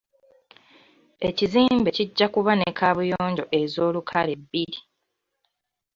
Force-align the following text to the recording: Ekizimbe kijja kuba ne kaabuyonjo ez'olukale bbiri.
Ekizimbe 1.27 1.89
kijja 1.97 2.27
kuba 2.33 2.51
ne 2.55 2.69
kaabuyonjo 2.77 3.43
ez'olukale 3.61 4.33
bbiri. 4.41 4.79